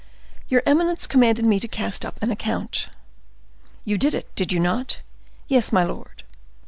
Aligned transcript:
"Your 0.49 0.63
eminence 0.65 1.05
commanded 1.05 1.45
me 1.45 1.59
to 1.59 1.67
cast 1.67 2.03
up 2.03 2.17
an 2.23 2.31
account." 2.31 2.89
"You 3.85 3.99
did 3.99 4.15
it, 4.15 4.33
did 4.33 4.51
you 4.51 4.59
not?" 4.59 4.97
"Yes, 5.47 5.71
my 5.71 5.83
lord." 5.83 6.23